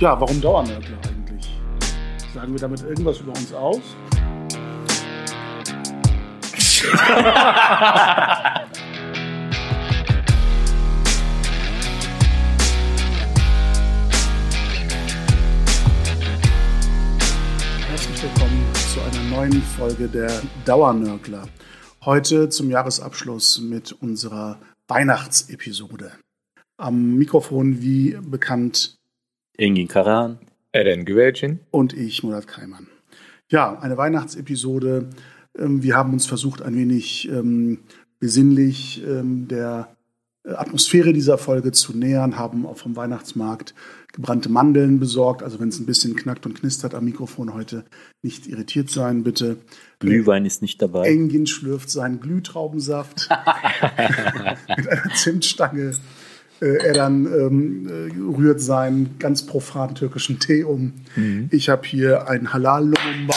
[0.00, 1.50] Ja, warum Dauernörgler eigentlich?
[2.32, 3.80] Sagen wir damit irgendwas über uns aus?
[17.88, 20.30] Herzlich willkommen zu einer neuen Folge der
[20.64, 21.48] Dauernörgler.
[22.04, 26.12] Heute zum Jahresabschluss mit unserer Weihnachtsepisode.
[26.76, 28.97] Am Mikrofon wie bekannt
[29.58, 30.38] Engin Karan,
[30.70, 32.86] Eren Güvercin und ich, Murat Kaiman.
[33.50, 35.10] Ja, eine Weihnachtsepisode.
[35.58, 37.80] Ähm, Wir haben uns versucht, ein wenig ähm,
[38.20, 39.96] besinnlich ähm, der
[40.44, 43.74] äh, Atmosphäre dieser Folge zu nähern, haben auch vom Weihnachtsmarkt
[44.12, 45.42] gebrannte Mandeln besorgt.
[45.42, 47.84] Also wenn es ein bisschen knackt und knistert am Mikrofon heute,
[48.22, 49.56] nicht irritiert sein, bitte.
[49.98, 51.08] Glühwein ist nicht dabei.
[51.08, 53.28] Engin schlürft seinen Glühtraubensaft
[54.76, 55.94] mit einer Zimtstange.
[56.60, 60.92] Äh, er dann ähm, äh, rührt seinen ganz profan türkischen Tee um.
[61.50, 63.34] Ich habe hier ein Halal-Lumumba.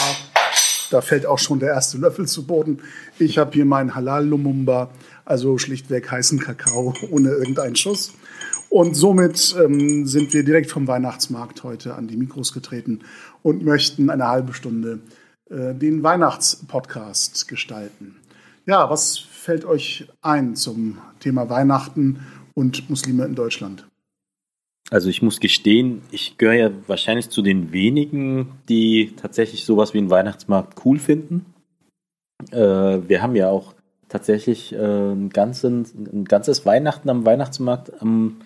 [0.90, 2.80] Da fällt auch schon der erste Löffel zu Boden.
[3.18, 4.90] Ich habe hier meinen Halal-Lumumba,
[5.24, 8.14] also schlichtweg heißen Kakao ohne irgendeinen Schuss.
[8.70, 13.02] Und somit ähm, sind wir direkt vom Weihnachtsmarkt heute an die Mikros getreten
[13.44, 15.00] und möchten eine halbe Stunde
[15.50, 18.16] äh, den Weihnachtspodcast gestalten.
[18.66, 22.20] Ja, was fällt euch ein zum Thema Weihnachten
[22.54, 23.88] und Muslime in Deutschland?
[24.90, 30.00] Also ich muss gestehen, ich gehöre ja wahrscheinlich zu den wenigen, die tatsächlich sowas wie
[30.00, 31.46] einen Weihnachtsmarkt cool finden.
[32.52, 32.58] Äh,
[33.08, 33.74] wir haben ja auch
[34.10, 38.42] tatsächlich äh, ein, ganzen, ein ganzes Weihnachten am Weihnachtsmarkt am,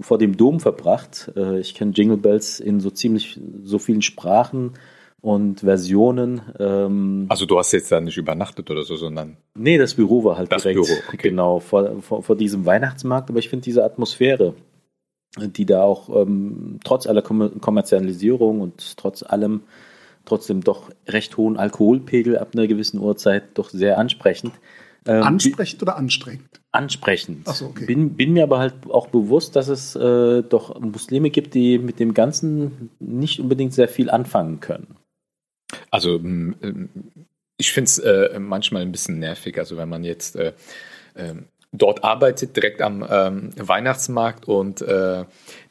[0.00, 1.30] vor dem Dom verbracht.
[1.36, 4.72] Äh, ich kenne Jingle Bells in so ziemlich so vielen Sprachen
[5.20, 6.40] und Versionen.
[6.58, 10.38] Ähm, Also du hast jetzt da nicht übernachtet oder so, sondern Nee, das Büro war
[10.38, 11.16] halt Das direkt Büro, okay.
[11.16, 13.30] genau vor, vor, vor diesem Weihnachtsmarkt.
[13.30, 14.54] Aber ich finde diese Atmosphäre,
[15.38, 19.62] die da auch ähm, trotz aller Kommer Kommerzialisierung und trotz allem
[20.24, 24.52] trotzdem doch recht hohen Alkoholpegel ab einer gewissen Uhrzeit doch sehr ansprechend.
[25.06, 26.60] Ähm, Ansprechend oder anstrengend?
[26.76, 27.46] ansprechend.
[27.48, 27.86] Ach so, okay.
[27.86, 31.98] bin, bin mir aber halt auch bewusst, dass es äh, doch Muslime gibt, die mit
[31.98, 34.96] dem Ganzen nicht unbedingt sehr viel anfangen können.
[35.96, 36.88] Also mm, ähm,
[37.56, 40.52] ich finde es äh, manchmal ein bisschen nervig, also wenn man jetzt äh,
[41.16, 45.24] ähm, dort arbeitet, direkt am ähm, Weihnachtsmarkt und äh,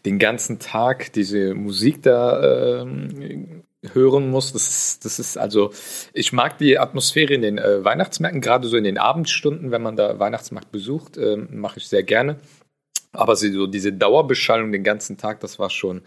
[0.03, 3.63] den ganzen Tag diese Musik da ähm,
[3.93, 4.51] hören muss.
[4.51, 5.71] Das ist, das ist also,
[6.11, 9.95] ich mag die Atmosphäre in den äh, Weihnachtsmärkten, gerade so in den Abendstunden, wenn man
[9.95, 12.37] da Weihnachtsmarkt besucht, ähm, mache ich sehr gerne.
[13.11, 16.01] Aber so diese Dauerbeschallung den ganzen Tag, das war schon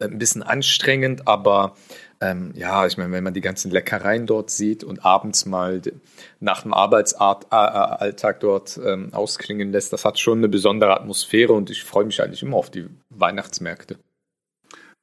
[0.00, 1.76] äh, ein bisschen anstrengend, aber
[2.22, 5.82] ähm, ja, ich meine, wenn man die ganzen Leckereien dort sieht und abends mal
[6.38, 11.82] nach dem Arbeitsalltag dort ähm, ausklingen lässt, das hat schon eine besondere Atmosphäre und ich
[11.82, 13.98] freue mich eigentlich immer auf die Weihnachtsmärkte.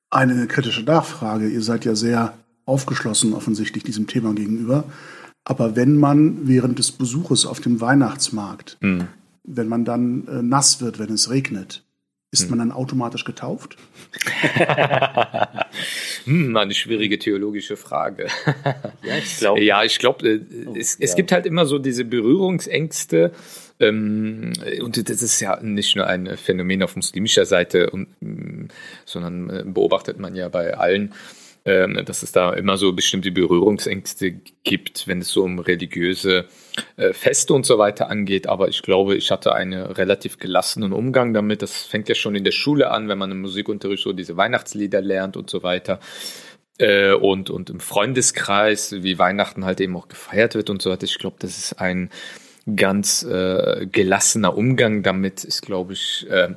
[0.10, 1.50] Eine kritische Nachfrage.
[1.50, 2.34] Ihr seid ja sehr
[2.66, 4.86] aufgeschlossen offensichtlich diesem Thema gegenüber.
[5.44, 9.08] Aber wenn man während des Besuches auf dem Weihnachtsmarkt, Hm.
[9.44, 11.84] wenn man dann äh, nass wird, wenn es regnet,
[12.32, 13.78] ist man dann automatisch getauft?
[16.26, 18.28] Hm, eine schwierige theologische Frage.
[19.04, 19.62] Ja, ich glaube.
[19.62, 20.42] Ja, ich glaube,
[20.76, 21.16] es, es ja.
[21.16, 23.32] gibt halt immer so diese Berührungsängste.
[23.80, 24.52] Ähm,
[24.82, 28.68] und das ist ja nicht nur ein Phänomen auf muslimischer Seite, und, mm,
[29.06, 31.14] sondern äh, beobachtet man ja bei allen,
[31.66, 34.32] ähm, dass es da immer so bestimmte Berührungsängste
[34.64, 36.46] gibt, wenn es so um religiöse
[36.98, 38.48] äh, Feste und so weiter angeht.
[38.48, 41.62] Aber ich glaube, ich hatte einen relativ gelassenen Umgang damit.
[41.62, 45.02] Das fängt ja schon in der Schule an, wenn man im Musikunterricht so diese Weihnachtslieder
[45.02, 46.00] lernt und so weiter
[46.80, 51.04] äh, und, und im Freundeskreis, wie Weihnachten halt eben auch gefeiert wird und so weiter.
[51.04, 52.10] Ich glaube, das ist ein
[52.76, 56.50] ganz äh, gelassener Umgang damit, ist, glaube ich, äh,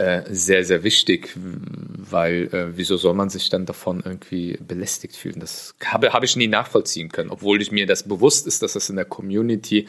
[0.00, 5.40] äh, sehr, sehr wichtig, weil äh, wieso soll man sich dann davon irgendwie belästigt fühlen?
[5.40, 8.88] Das habe, habe ich nie nachvollziehen können, obwohl ich mir das bewusst ist, dass das
[8.88, 9.86] in der Community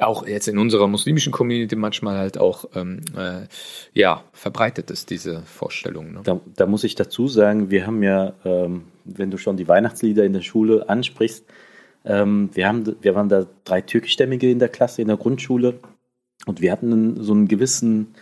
[0.00, 3.46] auch jetzt in unserer muslimischen Community manchmal halt auch ähm, äh,
[3.92, 6.12] ja verbreitet ist diese Vorstellung.
[6.12, 6.20] Ne?
[6.24, 10.24] Da, da muss ich dazu sagen, wir haben ja, ähm, wenn du schon die Weihnachtslieder
[10.24, 11.44] in der Schule ansprichst,
[12.04, 15.78] ähm, wir, haben, wir waren da drei Türkischstämmige in der Klasse in der Grundschule
[16.46, 18.14] und wir hatten so einen gewissen,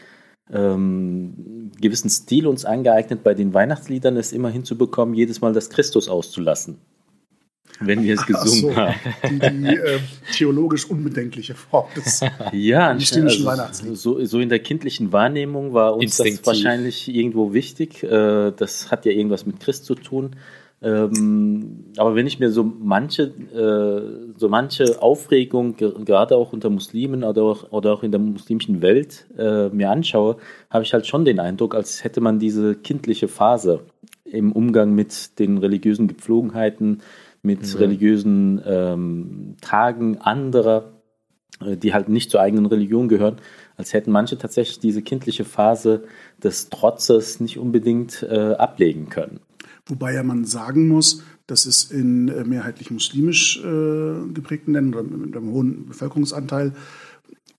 [0.53, 6.09] ähm, gewissen Stil uns angeeignet, bei den Weihnachtsliedern es immer hinzubekommen, jedes Mal das Christus
[6.09, 6.79] auszulassen.
[7.81, 8.95] Wenn wir es Ach gesungen so, haben.
[9.31, 10.01] die, die äh,
[10.33, 12.21] theologisch unbedenkliche Form des
[12.53, 13.97] Ja, muslimischen also Weihnachtslied.
[13.97, 16.39] so, so in der kindlichen Wahrnehmung war uns Instinktiv.
[16.39, 18.03] das wahrscheinlich irgendwo wichtig.
[18.03, 20.35] Äh, Das hat ja irgendwas mit Christ zu tun.
[20.81, 27.25] Ähm, Aber wenn ich mir so manche, äh, so manche Aufregung, gerade auch unter Muslimen
[27.25, 30.37] oder auch, oder auch in der muslimischen Welt äh, mir anschaue,
[30.71, 33.81] habe ich halt schon den Eindruck, als hätte man diese kindliche Phase
[34.25, 37.03] im Umgang mit den religiösen Gepflogenheiten,
[37.43, 37.79] mit ja.
[37.79, 40.93] religiösen ähm, Tagen anderer,
[41.61, 43.37] äh, die halt nicht zur eigenen Religion gehören,
[43.77, 46.05] als hätten manche tatsächlich diese kindliche Phase
[46.43, 49.41] des Trotzes nicht unbedingt äh, ablegen können.
[49.89, 55.37] Wobei ja man sagen muss, dass es in äh, mehrheitlich muslimisch äh, geprägten Ländern mit
[55.37, 56.73] einem hohen Bevölkerungsanteil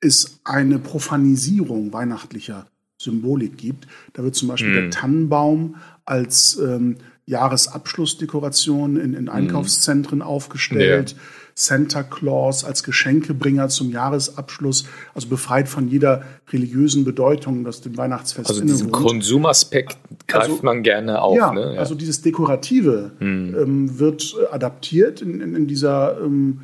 [0.02, 2.68] es eine Profanisierung weihnachtlicher
[2.98, 3.88] Symbolik gibt.
[4.14, 4.76] Da wird zum Beispiel hm.
[4.76, 9.30] der Tannenbaum als ähm, Jahresabschlussdekoration in, in mhm.
[9.30, 10.28] Einkaufszentren hm.
[10.28, 11.12] aufgestellt.
[11.12, 11.18] Ja.
[11.60, 16.24] Santa Claus als Geschenkebringer zum Jahresabschluss, also befreit von jeder
[16.54, 19.98] religiösen Bedeutung, das dem Weihnachtsfest Also diesen Konsumaspekt
[20.28, 21.38] greift also, man gerne auf.
[21.38, 21.74] Ja, ne?
[21.74, 23.56] ja, also dieses Dekorative hm.
[23.60, 26.62] ähm, wird adaptiert in, in, in dieser ähm,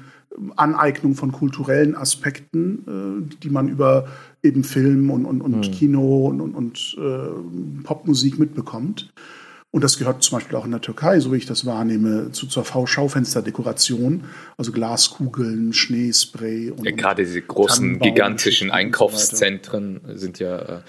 [0.55, 4.07] Aneignung von kulturellen Aspekten, äh, die man über
[4.43, 5.71] eben Film und, und, und hm.
[5.73, 9.11] Kino und, und, und äh, Popmusik mitbekommt.
[9.75, 12.47] Und das gehört zum Beispiel auch in der Türkei, so wie ich das wahrnehme, zu,
[12.47, 14.23] zur Schaufensterdekoration.
[14.55, 16.85] Also Glaskugeln, Schneespray und.
[16.85, 20.81] Ja, gerade diese großen, gigantischen Einkaufszentren sind ja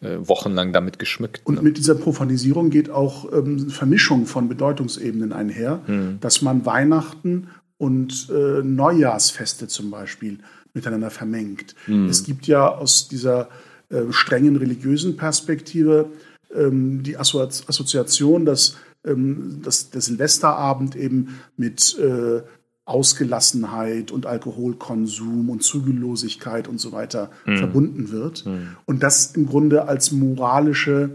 [0.00, 1.42] äh, wochenlang damit geschmückt.
[1.44, 1.60] Und ne?
[1.60, 6.16] mit dieser Profanisierung geht auch ähm, Vermischung von Bedeutungsebenen einher, mhm.
[6.22, 10.38] dass man Weihnachten und äh, Neujahrsfeste zum Beispiel
[10.72, 11.74] miteinander vermengt.
[11.86, 12.08] Mhm.
[12.08, 13.50] Es gibt ja aus dieser
[13.90, 16.08] äh, strengen religiösen Perspektive
[16.54, 22.42] ähm, die Assoziation, dass, ähm, dass der Silvesterabend eben mit äh,
[22.84, 27.58] Ausgelassenheit und Alkoholkonsum und Zügellosigkeit und so weiter mhm.
[27.58, 28.44] verbunden wird.
[28.44, 28.76] Mhm.
[28.86, 31.10] Und das im Grunde als moralische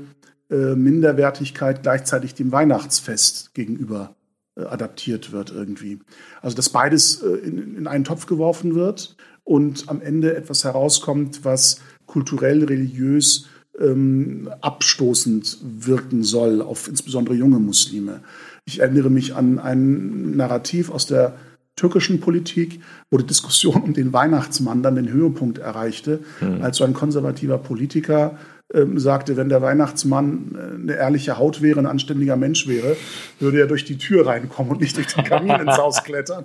[0.50, 4.16] äh, Minderwertigkeit gleichzeitig dem Weihnachtsfest gegenüber
[4.56, 6.00] äh, adaptiert wird irgendwie.
[6.42, 11.44] Also dass beides äh, in, in einen Topf geworfen wird und am Ende etwas herauskommt,
[11.44, 13.48] was kulturell, religiös
[13.80, 18.22] ähm, abstoßend wirken soll auf insbesondere junge Muslime.
[18.66, 21.34] Ich erinnere mich an ein Narrativ aus der
[21.76, 22.82] türkischen Politik,
[23.12, 26.62] wo die Diskussion um den Weihnachtsmann dann den Höhepunkt erreichte, mhm.
[26.62, 28.38] als so ein konservativer Politiker
[28.74, 32.98] ähm, sagte, wenn der Weihnachtsmann äh, eine ehrliche Haut wäre, ein anständiger Mensch wäre,
[33.40, 36.44] würde er durch die Tür reinkommen und nicht durch den Kamin ins Haus klettern.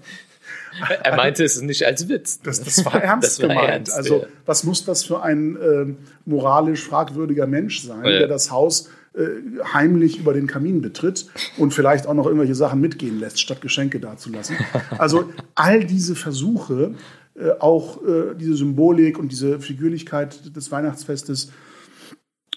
[1.02, 2.40] Er meinte es nicht als Witz.
[2.40, 3.70] Das, das war ernst das war gemeint.
[3.70, 4.26] Ernst, also, ja.
[4.46, 5.94] was muss das für ein äh,
[6.24, 8.18] moralisch fragwürdiger Mensch sein, ja.
[8.18, 9.26] der das Haus äh,
[9.72, 11.26] heimlich über den Kamin betritt
[11.58, 14.56] und vielleicht auch noch irgendwelche Sachen mitgehen lässt, statt Geschenke dazulassen.
[14.96, 16.94] Also all diese Versuche,
[17.34, 21.50] äh, auch äh, diese Symbolik und diese Figürlichkeit des Weihnachtsfestes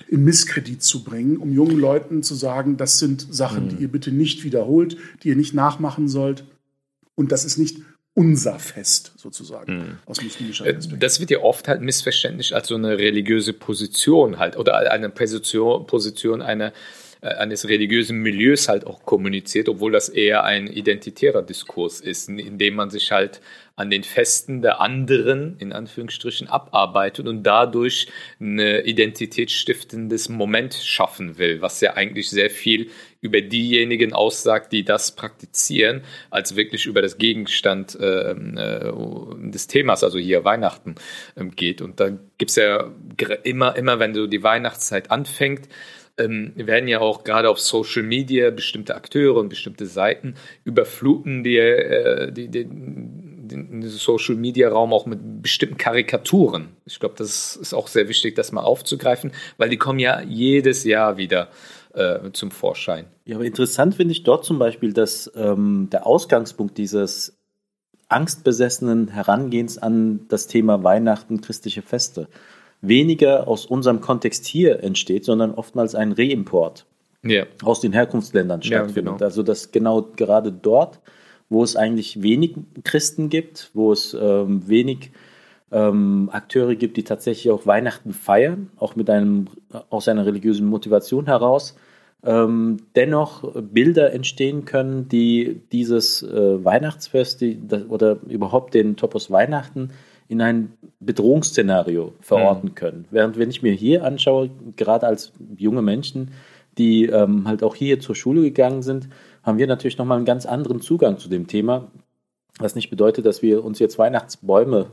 [0.08, 3.70] in Misskredit zu bringen, um jungen Leuten zu sagen, das sind Sachen, mhm.
[3.70, 6.46] die ihr bitte nicht wiederholt, die ihr nicht nachmachen sollt.
[7.16, 7.78] Und das ist nicht
[8.14, 9.98] unser Fest sozusagen mhm.
[10.06, 11.00] aus muslimischer äh, Perspektive.
[11.00, 15.86] Das wird ja oft halt missverständlich als so eine religiöse Position halt oder eine Position,
[15.86, 16.72] Position einer
[17.26, 22.58] äh, eines religiösen Milieus halt auch kommuniziert, obwohl das eher ein identitärer Diskurs ist, in
[22.58, 23.42] dem man sich halt
[23.76, 28.08] an den Festen der anderen, in Anführungsstrichen, abarbeitet und dadurch
[28.40, 32.92] ein identitätsstiftendes Moment schaffen will, was ja eigentlich sehr viel
[33.26, 38.94] über diejenigen aussagt, die das praktizieren, als wirklich über das Gegenstand äh, äh,
[39.52, 40.96] des Themas, also hier Weihnachten,
[41.36, 41.82] äh, geht.
[41.82, 42.92] Und da gibt es ja
[43.44, 45.68] immer, immer, wenn so die Weihnachtszeit anfängt,
[46.18, 51.58] ähm, werden ja auch gerade auf Social Media bestimmte Akteure und bestimmte Seiten überfluten die,
[51.58, 56.70] äh, die, die, den Social Media Raum auch mit bestimmten Karikaturen.
[56.86, 60.84] Ich glaube, das ist auch sehr wichtig, das mal aufzugreifen, weil die kommen ja jedes
[60.84, 61.50] Jahr wieder
[61.96, 63.06] äh, zum Vorschein.
[63.26, 67.38] Ja, aber interessant finde ich dort zum Beispiel, dass ähm, der Ausgangspunkt dieses
[68.08, 72.28] angstbesessenen Herangehens an das Thema Weihnachten, christliche Feste,
[72.82, 76.86] weniger aus unserem Kontext hier entsteht, sondern oftmals ein Reimport
[77.24, 77.48] yeah.
[77.64, 79.06] aus den Herkunftsländern stattfindet.
[79.06, 79.26] Ja, genau.
[79.26, 81.00] Also dass genau gerade dort,
[81.50, 85.12] wo es eigentlich wenig Christen gibt, wo es ähm, wenig
[85.76, 89.48] ähm, Akteure gibt, die tatsächlich auch Weihnachten feiern, auch mit einem
[89.90, 91.76] aus einer religiösen Motivation heraus,
[92.24, 99.30] ähm, dennoch Bilder entstehen können, die dieses äh, Weihnachtsfest die, das, oder überhaupt den Topos
[99.30, 99.90] Weihnachten
[100.30, 102.76] in ein Bedrohungsszenario verorten mhm.
[102.76, 103.06] können.
[103.12, 106.32] Während wenn ich mir hier anschaue, gerade als junge Menschen,
[106.78, 109.10] die ähm, halt auch hier zur Schule gegangen sind,
[109.44, 111.92] haben wir natürlich nochmal einen ganz anderen Zugang zu dem Thema.
[112.60, 114.88] Was nicht bedeutet, dass wir uns jetzt Weihnachtsbäume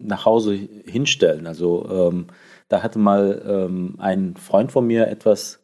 [0.00, 0.54] nach Hause
[0.86, 1.46] hinstellen.
[1.46, 2.26] Also ähm,
[2.68, 5.62] da hatte mal ähm, ein Freund von mir etwas,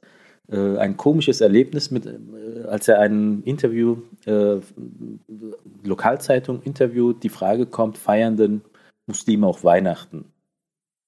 [0.50, 4.56] äh, ein komisches Erlebnis mit äh, als er ein Interview, äh,
[5.84, 8.62] Lokalzeitung interviewt, die Frage kommt, feiern denn
[9.06, 10.32] Muslime auch Weihnachten?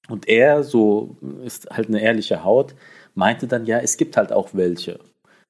[0.09, 2.75] Und er, so ist halt eine ehrliche Haut,
[3.13, 4.99] meinte dann, ja, es gibt halt auch welche,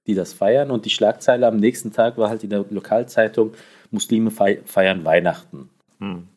[0.05, 0.71] die das feiern.
[0.71, 3.53] Und die Schlagzeile am nächsten Tag war halt in der Lokalzeitung,
[3.91, 5.69] Muslime feiern Weihnachten.
[5.99, 6.27] Hm.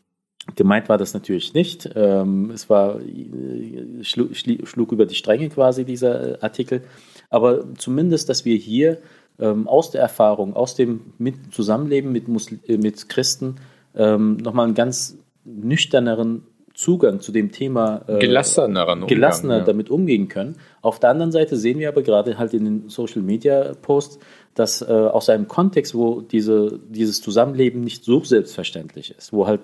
[0.56, 1.88] Gemeint war das natürlich nicht.
[1.94, 6.82] Ähm, es war, äh, schlug, über die Stränge quasi dieser äh, Artikel.
[7.30, 8.98] Aber zumindest, dass wir hier
[9.38, 11.12] ähm, aus der Erfahrung, aus dem
[11.50, 13.56] Zusammenleben mit, Muslim, äh, mit Christen
[13.94, 16.42] ähm, nochmal einen ganz nüchterneren
[16.74, 19.64] Zugang zu dem Thema äh, gelasseneren gelassener ja.
[19.64, 20.56] damit umgehen können.
[20.80, 24.18] Auf der anderen Seite sehen wir aber gerade halt in den Social Media Posts,
[24.54, 29.60] dass äh, aus einem Kontext, wo diese, dieses Zusammenleben nicht so selbstverständlich ist, wo halt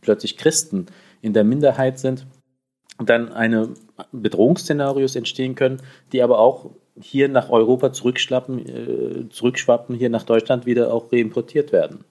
[0.00, 0.86] plötzlich Christen
[1.22, 2.26] in der Minderheit sind,
[2.98, 3.74] dann eine
[4.12, 10.64] Bedrohungsszenarios entstehen können, die aber auch hier nach Europa zurückschlappen, äh, zurückschwappen, hier nach Deutschland
[10.64, 12.04] wieder auch reimportiert werden.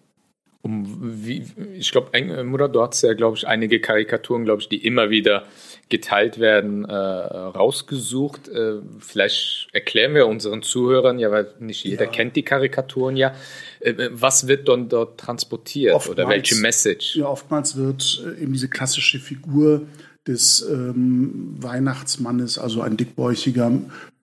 [0.62, 0.86] Um
[1.26, 5.10] wie, ich glaube, Mutter, du hast ja, glaube ich, einige Karikaturen, glaube ich, die immer
[5.10, 5.44] wieder
[5.90, 8.48] geteilt werden, äh, rausgesucht.
[8.50, 12.12] Äh, vielleicht erklären wir unseren Zuhörern, ja, weil nicht jeder ja.
[12.12, 13.34] kennt die Karikaturen ja.
[13.80, 17.16] Äh, was wird dann dort transportiert oftmals, oder welche Message?
[17.16, 19.84] Ja, oftmals wird äh, eben diese klassische Figur
[20.28, 23.72] des ähm, Weihnachtsmannes, also ein dickbäuchiger,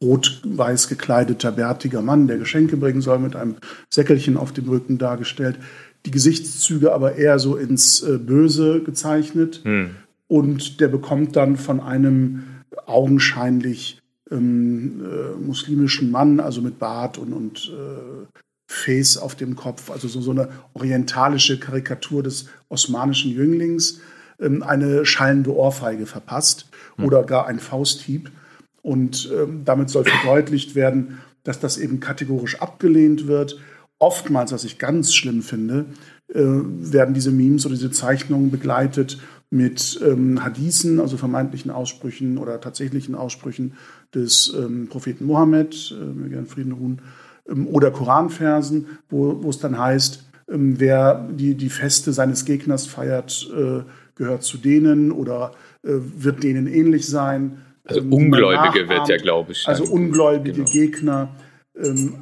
[0.02, 3.56] rot-weiß gekleideter, bärtiger Mann, der Geschenke bringen soll, mit einem
[3.90, 5.56] Säckelchen auf dem Rücken dargestellt.
[6.06, 9.60] Die Gesichtszüge aber eher so ins äh, Böse gezeichnet.
[9.64, 9.96] Hm.
[10.30, 12.44] Und der bekommt dann von einem
[12.86, 18.26] augenscheinlich ähm, äh, muslimischen Mann, also mit Bart und, und äh,
[18.70, 24.02] Face auf dem Kopf, also so, so eine orientalische Karikatur des osmanischen Jünglings,
[24.38, 27.06] ähm, eine schallende Ohrfeige verpasst mhm.
[27.06, 28.30] oder gar ein Fausthieb.
[28.82, 33.58] Und ähm, damit soll verdeutlicht werden, dass das eben kategorisch abgelehnt wird.
[33.98, 35.86] Oftmals, was ich ganz schlimm finde,
[36.28, 39.18] äh, werden diese Memes oder diese Zeichnungen begleitet
[39.50, 43.74] mit ähm, Hadithen, also vermeintlichen Aussprüchen oder tatsächlichen Aussprüchen
[44.14, 47.02] des ähm, Propheten Mohammed, äh, möge er in Frieden ruhen,
[47.48, 52.86] ähm, oder Koranversen, wo, wo es dann heißt, ähm, wer die, die Feste seines Gegners
[52.86, 53.82] feiert, äh,
[54.14, 55.52] gehört zu denen oder
[55.82, 57.62] äh, wird denen ähnlich sein.
[57.84, 59.66] Also ähm, Ungläubige wird ja, glaube ich.
[59.66, 60.70] Also ungläubige genau.
[60.70, 61.36] Gegner.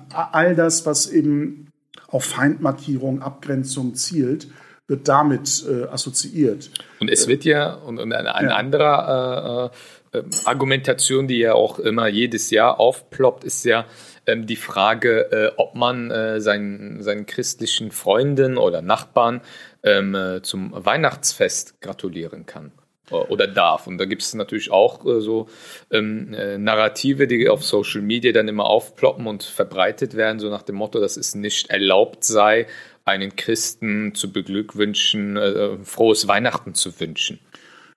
[0.08, 1.66] all das, was eben
[2.06, 4.49] auf Feindmarkierung, Abgrenzung zielt,
[4.88, 6.71] wird damit äh, assoziiert.
[6.99, 8.57] Und es wird ja, und, und eine, eine ja.
[8.57, 9.71] andere
[10.12, 13.85] äh, äh, Argumentation, die ja auch immer jedes Jahr aufploppt, ist ja
[14.26, 19.42] ähm, die Frage, äh, ob man äh, seinen, seinen christlichen Freunden oder Nachbarn
[19.83, 22.73] ähm, äh, zum Weihnachtsfest gratulieren kann
[23.11, 23.87] oder darf.
[23.87, 25.49] Und da gibt es natürlich auch äh, so
[25.90, 30.62] ähm, äh, Narrative, die auf Social Media dann immer aufploppen und verbreitet werden, so nach
[30.62, 32.66] dem Motto, dass es nicht erlaubt sei,
[33.09, 37.38] einen Christen zu beglückwünschen, äh, frohes Weihnachten zu wünschen.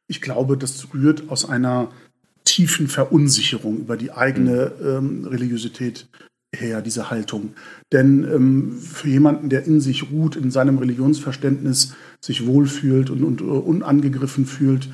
[0.07, 1.91] Ich glaube, das rührt aus einer
[2.43, 6.07] tiefen Verunsicherung über die eigene ähm, Religiosität
[6.53, 7.53] her, diese Haltung.
[7.91, 13.41] Denn ähm, für jemanden, der in sich ruht, in seinem Religionsverständnis sich wohlfühlt und, und
[13.41, 14.89] uh, unangegriffen fühlt,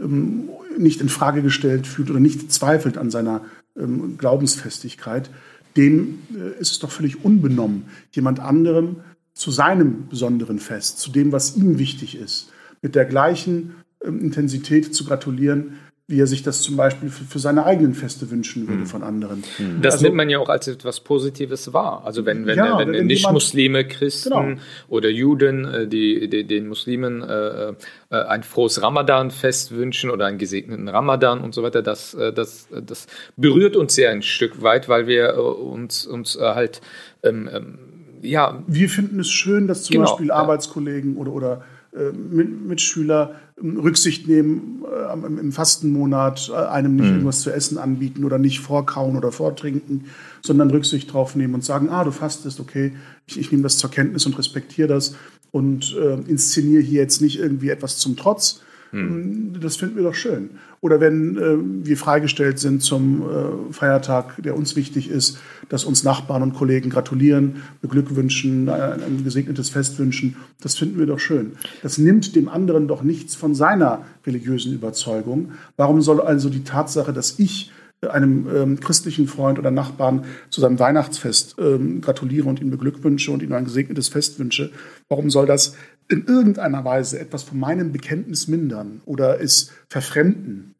[0.00, 0.48] ähm,
[0.78, 3.42] nicht in Frage gestellt fühlt oder nicht zweifelt an seiner
[3.78, 5.28] ähm, Glaubensfestigkeit,
[5.76, 8.96] dem äh, ist es doch völlig unbenommen, jemand anderem
[9.34, 14.94] zu seinem besonderen Fest, zu dem, was ihm wichtig ist, mit der gleichen ähm, Intensität
[14.94, 18.82] zu gratulieren, wie er sich das zum Beispiel für, für seine eigenen Feste wünschen würde
[18.82, 18.86] mhm.
[18.86, 19.44] von anderen.
[19.58, 19.80] Mhm.
[19.80, 22.02] Das also, nimmt man ja auch als etwas Positives wahr.
[22.04, 24.60] Also wenn, wenn, ja, wenn, wenn Nicht-Muslime, Christen genau.
[24.88, 27.74] oder Juden äh, die, die, den Muslimen äh, äh,
[28.10, 33.06] ein frohes Ramadan-Fest wünschen oder einen gesegneten Ramadan und so weiter, das, äh, das, das
[33.36, 36.82] berührt uns sehr ein Stück weit, weil wir äh, uns, uns äh, halt
[37.22, 37.78] ähm, ähm,
[38.22, 38.62] ja.
[38.66, 41.62] Wir finden es schön, dass zum genau, Beispiel Arbeitskollegen oder, oder
[41.92, 47.12] Mitschüler ähm, Rücksicht nehmen äh, im Fastenmonat, äh, einem nicht mhm.
[47.12, 50.06] irgendwas zu essen anbieten oder nicht vorkauen oder vortrinken,
[50.40, 52.92] sondern Rücksicht drauf nehmen und sagen, ah, du fastest, okay,
[53.26, 55.16] ich, ich nehme das zur Kenntnis und respektiere das
[55.50, 59.58] und äh, inszeniere hier jetzt nicht irgendwie etwas zum Trotz, hm.
[59.60, 60.50] Das finden wir doch schön.
[60.82, 65.38] Oder wenn äh, wir freigestellt sind zum äh, Feiertag, der uns wichtig ist,
[65.70, 71.06] dass uns Nachbarn und Kollegen gratulieren, beglückwünschen, ein, ein gesegnetes Fest wünschen, das finden wir
[71.06, 71.52] doch schön.
[71.82, 75.52] Das nimmt dem anderen doch nichts von seiner religiösen Überzeugung.
[75.78, 77.72] Warum soll also die Tatsache, dass ich
[78.08, 83.42] einem ähm, christlichen Freund oder Nachbarn zu seinem Weihnachtsfest ähm, gratuliere und ihn beglückwünsche und
[83.42, 84.72] ihm ein gesegnetes Fest wünsche,
[85.08, 85.76] warum soll das
[86.08, 90.74] in irgendeiner Weise etwas von meinem Bekenntnis mindern oder es verfremden?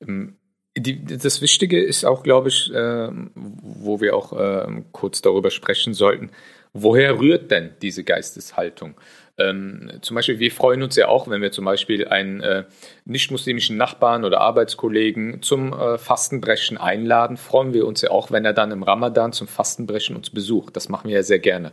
[0.00, 0.36] Ähm,
[0.76, 5.94] die, das Wichtige ist auch, glaube ich, äh, wo wir auch äh, kurz darüber sprechen
[5.94, 6.30] sollten,
[6.72, 8.94] woher rührt denn diese Geisteshaltung?
[9.40, 12.64] Ähm, zum Beispiel, wir freuen uns ja auch, wenn wir zum Beispiel einen äh,
[13.04, 18.52] nicht-muslimischen Nachbarn oder Arbeitskollegen zum äh, Fastenbrechen einladen, freuen wir uns ja auch, wenn er
[18.52, 20.76] dann im Ramadan zum Fastenbrechen uns besucht.
[20.76, 21.72] Das machen wir ja sehr gerne.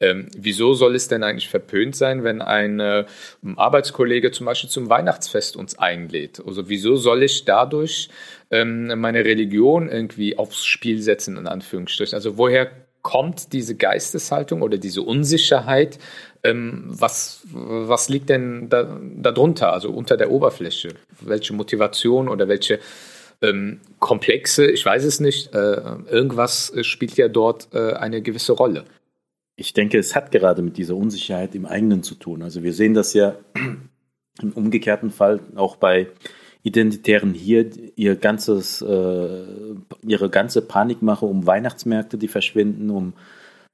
[0.00, 3.04] Ähm, wieso soll es denn eigentlich verpönt sein, wenn ein äh,
[3.56, 6.40] Arbeitskollege zum Beispiel zum Weihnachtsfest uns einlädt?
[6.46, 8.08] Also wieso soll ich dadurch
[8.50, 12.14] ähm, meine Religion irgendwie aufs Spiel setzen, in Anführungsstrichen?
[12.14, 12.70] Also woher
[13.02, 15.98] kommt diese Geisteshaltung oder diese Unsicherheit?
[16.42, 20.94] Ähm, was, was liegt denn da, darunter, also unter der Oberfläche?
[21.20, 22.80] Welche Motivation oder welche
[23.42, 25.80] ähm, Komplexe, ich weiß es nicht, äh,
[26.10, 28.84] irgendwas spielt ja dort äh, eine gewisse Rolle.
[29.56, 32.42] Ich denke, es hat gerade mit dieser Unsicherheit im eigenen zu tun.
[32.42, 33.36] Also wir sehen das ja
[34.42, 36.08] im umgekehrten Fall auch bei
[36.62, 39.44] Identitären hier ihr ganzes, äh,
[40.06, 43.14] ihre ganze Panikmache um Weihnachtsmärkte, die verschwinden, um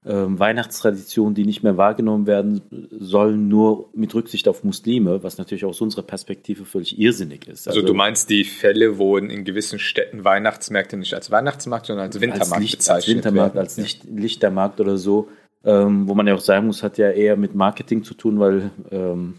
[0.07, 2.63] äh, Weihnachtstraditionen, die nicht mehr wahrgenommen werden
[2.93, 7.67] sollen, nur mit Rücksicht auf Muslime, was natürlich aus unserer Perspektive völlig irrsinnig ist.
[7.67, 12.07] Also, also du meinst die Fälle, wo in, gewissen Städten Weihnachtsmärkte nicht als Weihnachtsmarkt, sondern
[12.07, 13.65] als Wintermarkt als Licht, bezeichnet als Wintermarkt, werden.
[13.65, 15.29] als Licht, Lichtermarkt oder so,
[15.65, 18.71] ähm, wo man ja auch sagen muss, hat ja eher mit Marketing zu tun, weil
[18.93, 19.35] ähm,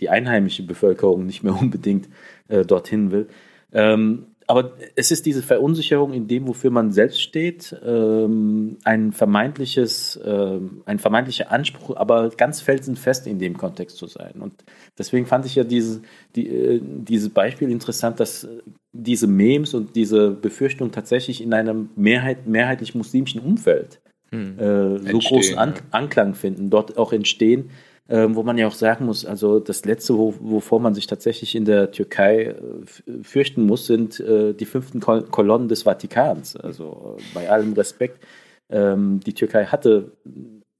[0.00, 2.08] die einheimische Bevölkerung nicht mehr unbedingt
[2.48, 3.28] äh, dorthin will.
[3.72, 10.16] Ähm, aber es ist diese Verunsicherung in dem, wofür man selbst steht, ähm, ein vermeintliches,
[10.16, 14.40] äh, ein vermeintlicher Anspruch, aber ganz felsenfest in dem Kontext zu sein.
[14.40, 14.54] Und
[14.96, 16.00] deswegen fand ich ja diese,
[16.34, 18.48] die, äh, dieses Beispiel interessant, dass
[18.94, 24.00] diese Memes und diese Befürchtung tatsächlich in einem Mehrheit, mehrheitlich muslimischen Umfeld
[24.30, 24.58] hm.
[24.58, 27.68] äh, so großen An Anklang finden, dort auch entstehen
[28.08, 31.54] ähm, wo man ja auch sagen muss, also das Letzte, wo, wovor man sich tatsächlich
[31.54, 36.56] in der Türkei äh, fürchten muss, sind äh, die fünften Kol Kolonnen des Vatikans.
[36.56, 38.24] Also bei allem Respekt,
[38.70, 40.12] ähm, die Türkei hatte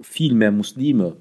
[0.00, 1.16] viel mehr Muslime,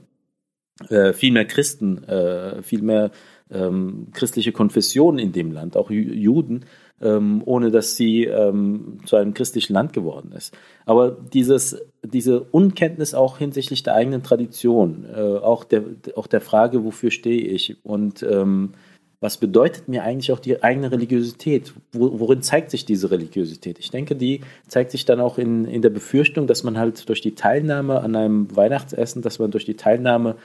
[0.90, 3.12] äh, viel mehr Christen, äh, viel mehr
[3.50, 6.66] ähm, christliche Konfessionen in dem Land, auch Juden
[7.02, 10.56] ähm, ohne dass sie ähm, zu einem christlichen Land geworden ist.
[10.86, 15.84] Aber dieses, diese Unkenntnis auch hinsichtlich der eigenen Tradition, äh, auch, der,
[16.16, 18.72] auch der Frage, wofür stehe ich und ähm,
[19.20, 21.74] was bedeutet mir eigentlich auch die eigene Religiosität?
[21.92, 23.80] Wo, worin zeigt sich diese Religiosität?
[23.80, 27.22] Ich denke, die zeigt sich dann auch in, in der Befürchtung, dass man halt durch
[27.22, 30.36] die Teilnahme an einem Weihnachtsessen, dass man durch die Teilnahme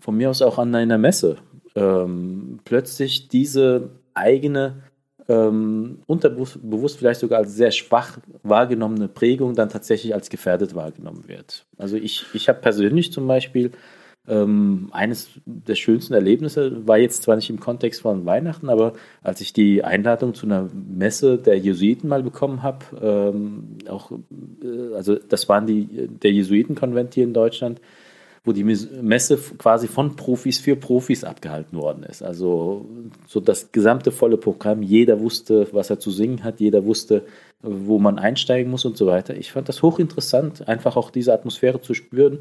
[0.00, 1.36] von mir aus auch an einer Messe
[1.76, 4.82] ähm, plötzlich diese eigene
[5.28, 11.66] ähm, unterbewusst vielleicht sogar als sehr schwach wahrgenommene Prägung dann tatsächlich als gefährdet wahrgenommen wird.
[11.76, 13.72] Also ich, ich habe persönlich zum Beispiel
[14.26, 19.40] ähm, eines der schönsten Erlebnisse war jetzt zwar nicht im Kontext von Weihnachten, aber als
[19.40, 24.10] ich die Einladung zu einer Messe der Jesuiten mal bekommen habe, ähm, auch,
[24.62, 27.80] äh, also das waren die der Jesuitenkonvent hier in Deutschland,
[28.44, 32.22] wo die Messe quasi von Profis für Profis abgehalten worden ist.
[32.22, 32.86] Also
[33.26, 37.24] so das gesamte volle Programm, jeder wusste, was er zu singen hat, jeder wusste,
[37.62, 39.36] wo man einsteigen muss und so weiter.
[39.36, 42.40] Ich fand das hochinteressant, einfach auch diese Atmosphäre zu spüren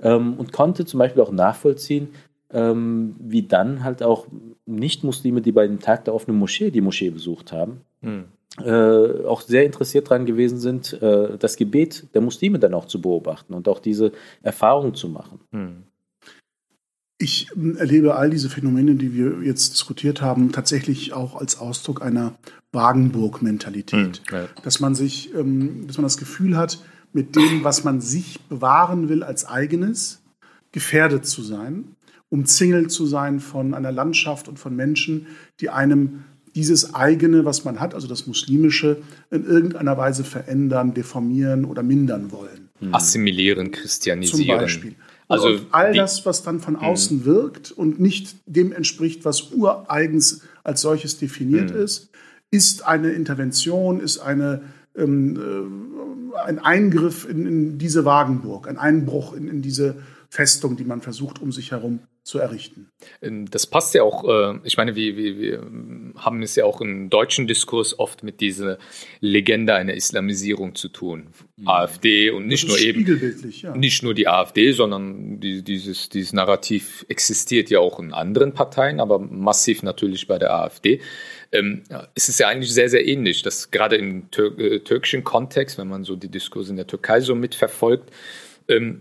[0.00, 2.08] ähm, und konnte zum Beispiel auch nachvollziehen,
[2.52, 4.26] ähm, wie dann halt auch
[4.66, 8.24] Nicht-Muslime, die bei dem Tag der offenen Moschee die Moschee besucht haben, hm
[8.62, 13.00] äh, auch sehr interessiert daran gewesen sind, äh, das Gebet der Muslime dann auch zu
[13.00, 15.40] beobachten und auch diese Erfahrung zu machen.
[15.52, 15.82] Hm.
[17.18, 22.02] Ich ähm, erlebe all diese Phänomene, die wir jetzt diskutiert haben, tatsächlich auch als Ausdruck
[22.02, 22.34] einer
[22.72, 24.22] Wagenburg-Mentalität.
[24.28, 24.48] Hm, ja.
[24.62, 26.78] Dass man sich, ähm, dass man das Gefühl hat,
[27.12, 30.22] mit dem, was man sich bewahren will als eigenes,
[30.72, 31.96] gefährdet zu sein,
[32.28, 35.26] umzingelt zu sein von einer Landschaft und von Menschen,
[35.60, 36.24] die einem
[36.56, 42.32] dieses eigene, was man hat, also das muslimische, in irgendeiner Weise verändern, deformieren oder mindern
[42.32, 42.70] wollen.
[42.80, 42.94] Hm.
[42.94, 44.46] Assimilieren, christianisieren.
[44.46, 44.94] Zum Beispiel.
[45.28, 46.82] Also und all das, was dann von hm.
[46.82, 51.80] außen wirkt und nicht dem entspricht, was ureigens als solches definiert mhm.
[51.80, 52.10] ist,
[52.50, 54.62] ist eine Intervention, ist eine,
[54.96, 59.96] ähm, äh, ein Eingriff in, in, diese Wagenburg, ein Einbruch in, in diese
[60.36, 62.90] Festung, die man versucht, um sich herum zu errichten.
[63.22, 65.66] Ähm, das passt ja auch, äh, ich meine, wir, wir, wir,
[66.16, 68.76] haben es ja auch im deutschen Diskurs oft mit dieser
[69.20, 71.28] Legende einer Islamisierung zu tun.
[71.56, 71.68] Mhm.
[71.68, 73.06] AfD und nicht nur eben
[73.62, 73.74] ja.
[73.74, 79.00] nicht nur die AfD, sondern die, dieses, dieses Narrativ existiert ja auch in anderen Parteien,
[79.00, 81.00] aber massiv natürlich bei der AfD.
[81.50, 81.82] Ähm,
[82.14, 86.04] es ist ja eigentlich sehr, sehr ähnlich, dass gerade im äh, türkischen Kontext, wenn man
[86.04, 88.10] so die Diskurse in der Türkei so mitverfolgt,
[88.68, 89.00] ähm,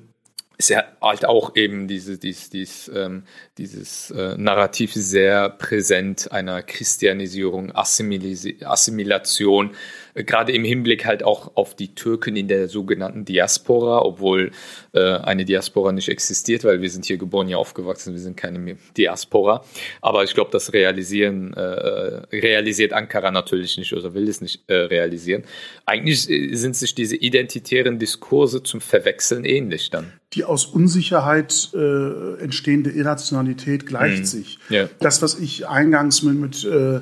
[0.57, 3.23] ist ja halt auch eben diese, dies, dies, ähm,
[3.57, 9.71] dieses äh, Narrativ sehr präsent einer Christianisierung, Assimilation,
[10.15, 14.51] gerade im Hinblick halt auch auf die Türken in der sogenannten Diaspora, obwohl
[14.93, 18.77] äh, eine Diaspora nicht existiert, weil wir sind hier geboren, hier aufgewachsen, wir sind keine
[18.97, 19.63] Diaspora.
[20.01, 24.75] Aber ich glaube, das realisieren, äh, realisiert Ankara natürlich nicht oder will es nicht äh,
[24.75, 25.43] realisieren.
[25.85, 32.41] Eigentlich äh, sind sich diese identitären Diskurse zum Verwechseln ähnlich dann die aus Unsicherheit äh,
[32.43, 34.25] entstehende Irrationalität gleicht mhm.
[34.25, 34.59] sich.
[34.67, 34.89] Ja.
[34.99, 36.99] Das, was ich eingangs mit, mit äh,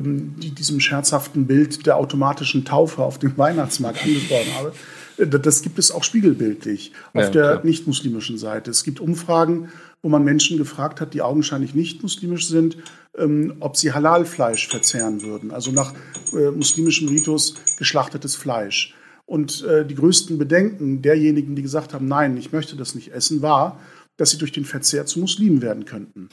[0.00, 4.72] die, diesem scherzhaften Bild der automatischen Taufe auf dem Weihnachtsmarkt angesprochen habe,
[5.18, 8.70] äh, das gibt es auch spiegelbildlich auf ja, der nicht-muslimischen Seite.
[8.70, 9.68] Es gibt Umfragen,
[10.02, 12.76] wo man Menschen gefragt hat, die augenscheinlich nicht muslimisch sind,
[13.16, 15.94] ähm, ob sie Halalfleisch verzehren würden, also nach
[16.32, 18.94] äh, muslimischem Ritus geschlachtetes Fleisch.
[19.26, 23.40] Und äh, die größten Bedenken derjenigen, die gesagt haben, nein, ich möchte das nicht essen,
[23.40, 23.78] war,
[24.16, 26.28] dass sie durch den Verzehr zu Muslimen werden könnten.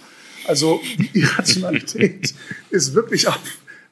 [0.49, 2.33] Also die Irrationalität
[2.71, 3.39] ist wirklich auf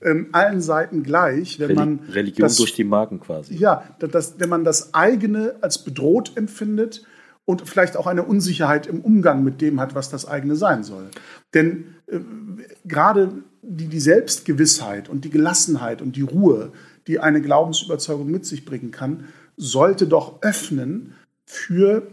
[0.02, 3.56] ähm, allen Seiten gleich, wenn man Religion das, durch die Marken quasi.
[3.56, 7.06] Ja, das, wenn man das eigene als bedroht empfindet
[7.46, 11.10] und vielleicht auch eine Unsicherheit im Umgang mit dem hat, was das eigene sein soll.
[11.54, 12.20] Denn äh,
[12.86, 16.72] gerade die, die Selbstgewissheit und die Gelassenheit und die Ruhe,
[17.06, 19.26] die eine Glaubensüberzeugung mit sich bringen kann,
[19.58, 21.14] sollte doch öffnen
[21.46, 22.08] für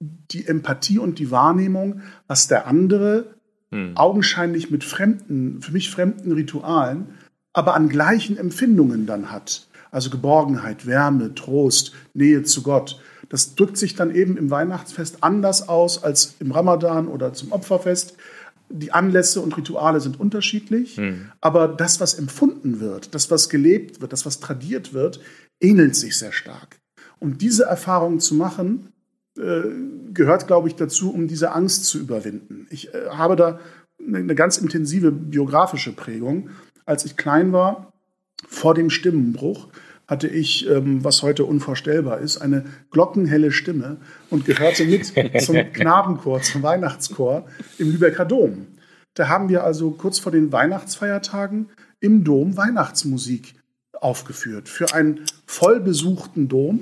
[0.00, 3.34] die Empathie und die Wahrnehmung, was der andere
[3.72, 3.96] hm.
[3.96, 7.14] augenscheinlich mit fremden, für mich fremden Ritualen,
[7.52, 9.68] aber an gleichen Empfindungen dann hat.
[9.90, 13.00] Also Geborgenheit, Wärme, Trost, Nähe zu Gott.
[13.28, 18.16] Das drückt sich dann eben im Weihnachtsfest anders aus als im Ramadan oder zum Opferfest
[18.70, 21.32] die Anlässe und Rituale sind unterschiedlich, mhm.
[21.40, 25.20] aber das, was empfunden wird, das, was gelebt wird, das, was tradiert wird,
[25.60, 26.78] ähnelt sich sehr stark.
[27.18, 28.92] Und diese Erfahrung zu machen,
[29.38, 29.62] äh,
[30.12, 32.66] gehört, glaube ich, dazu, um diese Angst zu überwinden.
[32.70, 33.60] Ich äh, habe da
[33.98, 36.50] eine, eine ganz intensive biografische Prägung.
[36.84, 37.92] Als ich klein war,
[38.48, 39.68] vor dem Stimmenbruch,
[40.10, 45.06] hatte ich, ähm, was heute unvorstellbar ist, eine glockenhelle Stimme und gehörte mit
[45.40, 47.46] zum Knabenchor, zum Weihnachtschor
[47.78, 48.66] im Lübecker Dom.
[49.14, 51.68] Da haben wir also kurz vor den Weihnachtsfeiertagen
[52.00, 53.54] im Dom Weihnachtsmusik
[53.92, 54.68] aufgeführt.
[54.68, 56.80] Für einen vollbesuchten Dom.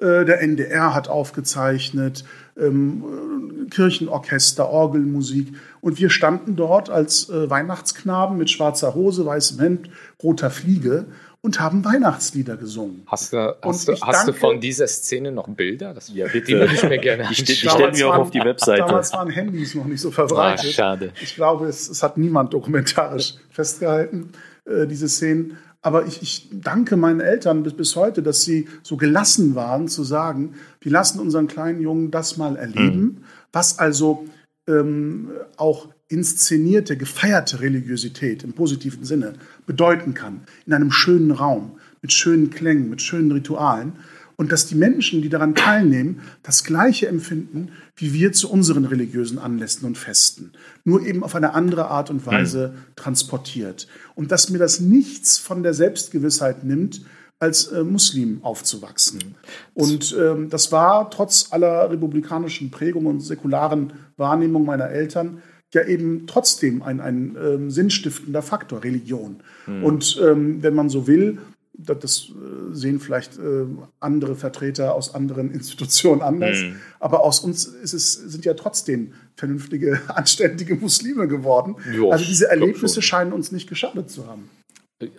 [0.00, 2.24] Äh, der NDR hat aufgezeichnet,
[2.58, 5.54] ähm, Kirchenorchester, Orgelmusik.
[5.80, 9.90] Und wir standen dort als äh, Weihnachtsknaben mit schwarzer Hose, weißem Hemd,
[10.22, 11.06] roter Fliege
[11.42, 13.02] und haben Weihnachtslieder gesungen.
[13.06, 15.94] Hast du, hast, du, hast danke, du von dieser Szene noch Bilder?
[15.94, 16.46] Das ja, bitte.
[16.46, 18.80] Die würde ich mir gerne Die, die stellen wir auch auf die Webseite.
[18.82, 20.66] Damals waren Handys noch nicht so verbreitet.
[20.66, 21.12] Ah, schade.
[21.20, 24.32] Ich glaube, es, es hat niemand dokumentarisch festgehalten,
[24.66, 25.56] äh, diese Szenen.
[25.82, 30.04] Aber ich, ich danke meinen Eltern bis, bis heute, dass sie so gelassen waren zu
[30.04, 33.16] sagen, wir lassen unseren kleinen Jungen das mal erleben, mhm.
[33.52, 34.26] was also
[34.68, 39.34] ähm, auch inszenierte, gefeierte Religiosität im positiven Sinne
[39.66, 43.92] bedeuten kann, in einem schönen Raum, mit schönen Klängen, mit schönen Ritualen.
[44.40, 49.38] Und dass die Menschen, die daran teilnehmen, das Gleiche empfinden, wie wir zu unseren religiösen
[49.38, 50.52] Anlässen und Festen.
[50.82, 52.96] Nur eben auf eine andere Art und Weise mhm.
[52.96, 53.86] transportiert.
[54.14, 57.02] Und dass mir das nichts von der Selbstgewissheit nimmt,
[57.38, 59.18] als äh, Muslim aufzuwachsen.
[59.18, 59.34] Mhm.
[59.74, 65.42] Und ähm, das war trotz aller republikanischen Prägung und säkularen Wahrnehmung meiner Eltern
[65.74, 69.36] ja eben trotzdem ein, ein ähm, sinnstiftender Faktor, Religion.
[69.66, 69.84] Mhm.
[69.84, 71.40] Und ähm, wenn man so will,
[71.72, 73.66] das, äh, sehen vielleicht äh,
[74.00, 76.80] andere Vertreter aus anderen Institutionen anders, mhm.
[76.98, 81.76] aber aus uns es, sind ja trotzdem vernünftige, anständige Muslime geworden.
[81.92, 84.50] Jo, also diese Erlebnisse scheinen uns nicht geschadet zu haben.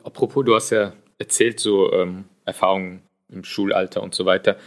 [0.03, 4.57] Apropos, du hast ja erzählt, so ähm, Erfahrungen im Schulalter und so weiter.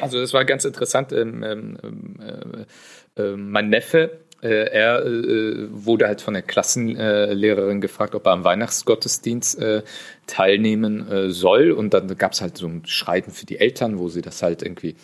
[0.00, 1.12] Also das war ganz interessant.
[1.12, 8.14] Ähm, ähm, äh, äh, mein Neffe äh, er äh, wurde halt von der Klassenlehrerin gefragt,
[8.14, 9.82] ob er am Weihnachtsgottesdienst äh,
[10.26, 11.72] teilnehmen äh, soll.
[11.72, 14.62] Und dann gab es halt so ein Schreiben für die Eltern, wo sie das halt
[14.62, 14.96] irgendwie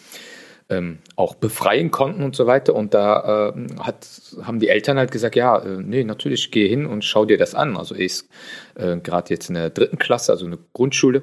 [0.68, 2.74] ähm, auch befreien konnten und so weiter.
[2.74, 4.06] Und da äh, hat,
[4.42, 7.54] haben die Eltern halt gesagt, ja, äh, nee, natürlich, geh hin und schau dir das
[7.54, 7.78] an.
[7.78, 8.28] Also er ist
[8.74, 11.22] gerade jetzt in der dritten Klasse, also eine Grundschule.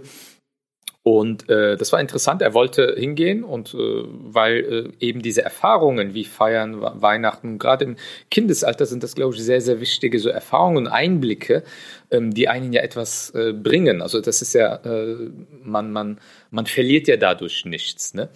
[1.08, 2.42] Und äh, das war interessant.
[2.42, 7.96] Er wollte hingehen und äh, weil äh, eben diese Erfahrungen wie Feiern, Weihnachten, gerade im
[8.30, 11.64] Kindesalter sind das, glaube ich, sehr, sehr wichtige so Erfahrungen und Einblicke,
[12.12, 14.02] ähm, die einen ja etwas äh, bringen.
[14.02, 15.30] Also das ist ja, äh,
[15.64, 16.20] man, man,
[16.52, 18.14] man verliert ja dadurch nichts.
[18.14, 18.30] Ne?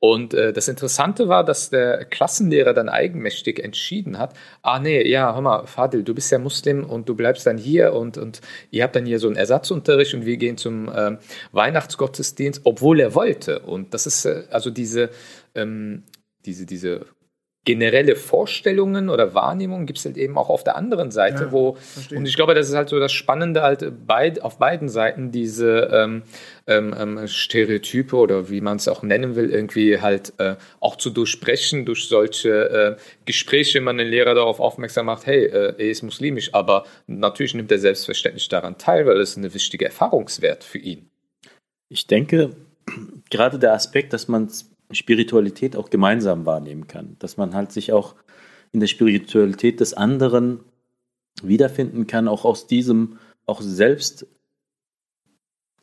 [0.00, 5.34] Und äh, das Interessante war, dass der Klassenlehrer dann eigenmächtig entschieden hat, ah nee, ja,
[5.34, 8.84] hör mal, Fadil, du bist ja Muslim und du bleibst dann hier und, und ihr
[8.84, 11.18] habt dann hier so einen Ersatzunterricht und wir gehen zum äh,
[11.52, 13.60] Weihnachtsgottesdienst, obwohl er wollte.
[13.60, 15.10] Und das ist äh, also diese,
[15.54, 16.04] ähm,
[16.46, 17.06] diese, diese
[17.64, 21.74] generelle Vorstellungen oder Wahrnehmungen gibt es halt eben auch auf der anderen Seite, ja, wo
[21.74, 22.16] verstehe.
[22.16, 25.90] und ich glaube, das ist halt so das Spannende halt beid, auf beiden Seiten diese
[25.92, 26.22] ähm,
[26.66, 31.10] ähm, ähm Stereotype oder wie man es auch nennen will, irgendwie halt äh, auch zu
[31.10, 35.90] durchbrechen durch solche äh, Gespräche, wenn man den Lehrer darauf aufmerksam macht, hey, äh, er
[35.90, 40.78] ist muslimisch, aber natürlich nimmt er selbstverständlich daran teil, weil es eine wichtige Erfahrungswert für
[40.78, 41.10] ihn.
[41.90, 42.56] Ich denke,
[43.30, 44.48] gerade der Aspekt, dass man
[44.90, 47.16] Spiritualität auch gemeinsam wahrnehmen kann.
[47.18, 48.14] Dass man halt sich auch
[48.72, 50.60] in der Spiritualität des anderen
[51.42, 54.26] wiederfinden kann, auch aus diesem, auch selbst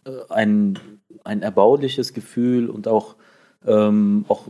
[0.06, 0.80] äh, ein,
[1.24, 3.16] ein erbauliches Gefühl und auch,
[3.66, 4.48] ähm, auch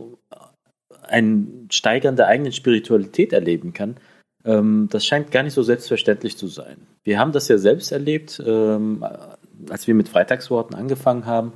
[1.02, 3.96] ein Steigern der eigenen Spiritualität erleben kann.
[4.44, 6.78] Ähm, das scheint gar nicht so selbstverständlich zu sein.
[7.04, 9.04] Wir haben das ja selbst erlebt, ähm,
[9.70, 11.52] als wir mit Freitagsworten angefangen haben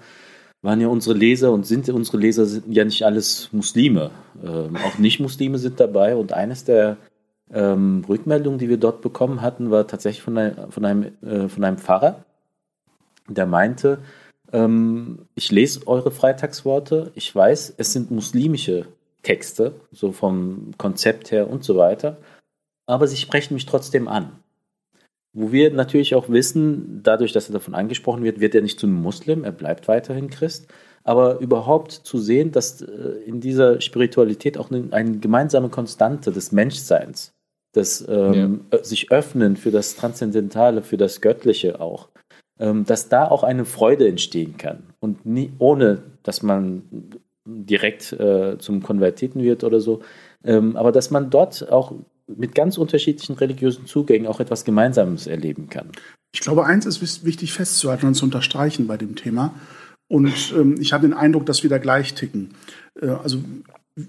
[0.62, 4.10] waren ja unsere Leser und sind unsere Leser sind ja nicht alles Muslime.
[4.44, 6.98] Ähm, auch Nicht-Muslime sind dabei und eines der
[7.52, 11.64] ähm, Rückmeldungen, die wir dort bekommen hatten, war tatsächlich von, ein, von, einem, äh, von
[11.64, 12.24] einem Pfarrer,
[13.28, 13.98] der meinte,
[14.52, 18.86] ähm, ich lese eure Freitagsworte, ich weiß, es sind muslimische
[19.22, 22.18] Texte, so vom Konzept her und so weiter,
[22.86, 24.39] aber sie sprechen mich trotzdem an.
[25.32, 28.92] Wo wir natürlich auch wissen, dadurch, dass er davon angesprochen wird, wird er nicht zum
[28.92, 30.66] Muslim, er bleibt weiterhin Christ.
[31.02, 32.88] Aber überhaupt zu sehen, dass äh,
[33.24, 37.32] in dieser Spiritualität auch eine, eine gemeinsame Konstante des Menschseins,
[37.72, 38.84] das ähm, ja.
[38.84, 42.08] sich öffnen für das Transzendentale, für das Göttliche auch,
[42.58, 44.82] ähm, dass da auch eine Freude entstehen kann.
[45.00, 46.82] Und nie, ohne, dass man
[47.46, 50.00] direkt äh, zum Konvertiten wird oder so,
[50.44, 51.94] ähm, aber dass man dort auch
[52.36, 55.88] mit ganz unterschiedlichen religiösen Zugängen auch etwas Gemeinsames erleben kann.
[56.32, 59.54] Ich glaube, eins ist wichtig festzuhalten und zu unterstreichen bei dem Thema.
[60.08, 62.50] Und ähm, ich habe den Eindruck, dass wir da gleich ticken.
[63.00, 63.38] Äh, also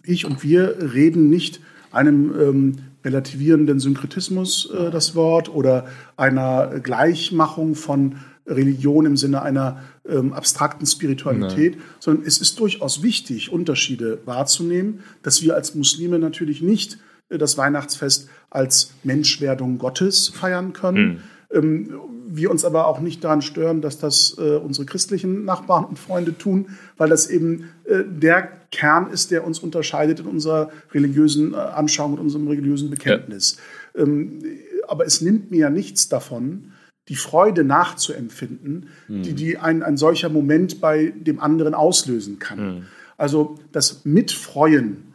[0.04, 7.76] ich und wir reden nicht einem ähm, relativierenden Synkretismus äh, das Wort oder einer Gleichmachung
[7.76, 11.84] von Religion im Sinne einer ähm, abstrakten Spiritualität, Nein.
[12.00, 16.98] sondern es ist durchaus wichtig, Unterschiede wahrzunehmen, dass wir als Muslime natürlich nicht
[17.38, 21.22] das Weihnachtsfest als Menschwerdung Gottes feiern können.
[21.54, 21.90] Mhm.
[22.34, 26.38] wir uns aber auch nicht daran stören, dass das äh, unsere christlichen Nachbarn und Freunde
[26.38, 31.58] tun, weil das eben äh, der Kern ist, der uns unterscheidet in unserer religiösen äh,
[31.58, 33.58] Anschauung und unserem religiösen Bekenntnis.
[33.94, 34.04] Ja.
[34.04, 34.40] Ähm,
[34.88, 36.72] aber es nimmt mir ja nichts davon,
[37.10, 39.24] die Freude nachzuempfinden, mhm.
[39.24, 42.60] die, die ein, ein solcher Moment bei dem anderen auslösen kann.
[42.60, 42.86] Mhm.
[43.18, 45.11] Also das Mitfreuen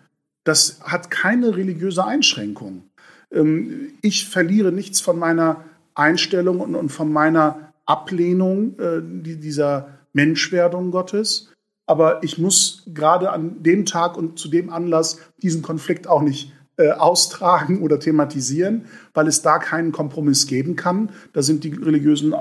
[0.46, 2.84] das hat keine religiöse Einschränkung.
[3.32, 11.52] Ähm, ich verliere nichts von meiner Einstellung und von meiner Ablehnung äh, dieser Menschwerdung Gottes.
[11.86, 16.52] Aber ich muss gerade an dem Tag und zu dem Anlass diesen Konflikt auch nicht
[16.76, 21.10] äh, austragen oder thematisieren, weil es da keinen Kompromiss geben kann.
[21.32, 22.36] Da sind die religiösen äh,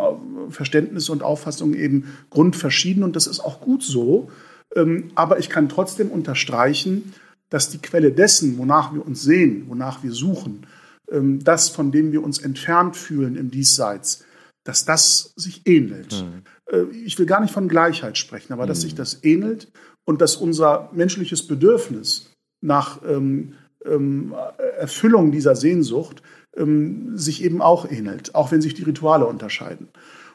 [0.50, 4.30] Verständnisse und Auffassungen eben grundverschieden und das ist auch gut so.
[4.76, 7.14] Ähm, aber ich kann trotzdem unterstreichen,
[7.56, 10.68] dass die Quelle dessen, wonach wir uns sehen, wonach wir suchen,
[11.10, 14.26] ähm, das, von dem wir uns entfernt fühlen im Diesseits,
[14.66, 16.12] dass das sich ähnelt.
[16.12, 16.90] Mhm.
[17.06, 18.68] Ich will gar nicht von Gleichheit sprechen, aber mhm.
[18.68, 19.72] dass sich das ähnelt
[20.04, 23.54] und dass unser menschliches Bedürfnis nach ähm,
[23.86, 24.36] ähm,
[24.78, 26.24] Erfüllung dieser Sehnsucht
[26.58, 29.88] ähm, sich eben auch ähnelt, auch wenn sich die Rituale unterscheiden.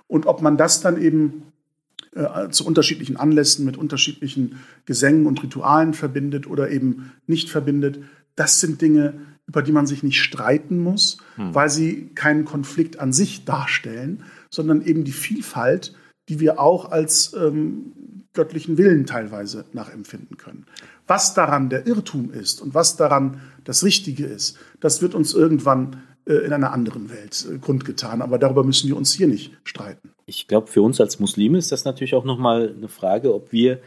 [0.06, 1.52] Und ob man das dann eben
[2.14, 8.00] äh, zu unterschiedlichen Anlässen mit unterschiedlichen Gesängen und Ritualen verbindet oder eben nicht verbindet.
[8.34, 9.14] Das sind Dinge,
[9.46, 11.54] über die man sich nicht streiten muss, hm.
[11.54, 15.94] weil sie keinen Konflikt an sich darstellen, sondern eben die Vielfalt,
[16.28, 17.92] die wir auch als ähm,
[18.32, 20.66] göttlichen Willen teilweise nachempfinden können.
[21.06, 26.02] Was daran der Irrtum ist und was daran das Richtige ist, das wird uns irgendwann
[26.26, 28.22] in einer anderen Welt äh, kundgetan.
[28.22, 30.10] Aber darüber müssen wir uns hier nicht streiten.
[30.26, 33.80] Ich glaube, für uns als Muslime ist das natürlich auch nochmal eine Frage, ob wir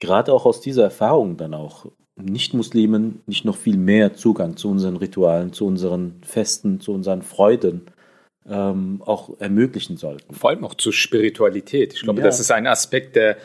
[0.00, 4.96] gerade auch aus dieser Erfahrung dann auch Nicht-Muslimen nicht noch viel mehr Zugang zu unseren
[4.96, 7.86] Ritualen, zu unseren Festen, zu unseren Freuden
[8.48, 10.34] ähm, auch ermöglichen sollten.
[10.34, 11.94] Vor allem auch zur Spiritualität.
[11.94, 12.26] Ich glaube, ja.
[12.26, 13.36] das ist ein Aspekt, der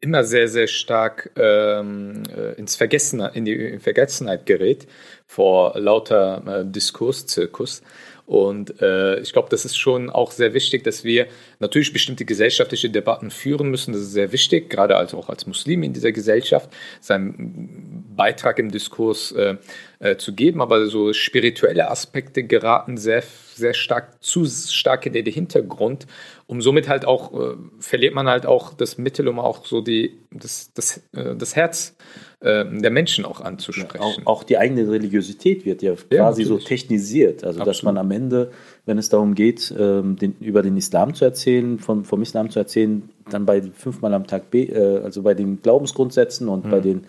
[0.00, 4.86] immer sehr, sehr stark ähm, äh, ins Vergessen, in die Vergessenheit gerät
[5.26, 7.82] vor lauter äh, Diskurszirkus.
[8.26, 11.28] Und äh, ich glaube, das ist schon auch sehr wichtig, dass wir
[11.60, 13.92] natürlich bestimmte gesellschaftliche Debatten führen müssen.
[13.92, 16.68] Das ist sehr wichtig, gerade als, auch als Muslim in dieser Gesellschaft,
[17.00, 19.56] seinen Beitrag im Diskurs äh,
[20.00, 20.60] äh, zu geben.
[20.60, 23.22] Aber so spirituelle Aspekte geraten sehr,
[23.54, 26.08] sehr stark, zu stark in den Hintergrund.
[26.48, 30.18] Um somit halt auch, äh, verliert man halt auch das Mittel, um auch so die,
[30.32, 31.94] das, das, äh, das Herz
[32.40, 33.96] äh, der Menschen auch anzusprechen.
[33.98, 37.44] Ja, auch, auch, die eigene Religiosität wird ja quasi ja, so technisiert.
[37.44, 37.66] Also, Absolut.
[37.66, 38.50] dass man am Ende,
[38.84, 42.58] wenn es darum geht, ähm, den, über den Islam zu erzählen, vom, vom Islam zu
[42.58, 46.70] erzählen, dann bei fünfmal am Tag, äh, also bei den Glaubensgrundsätzen und mhm.
[46.70, 47.06] bei den